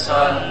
Son, 0.00 0.49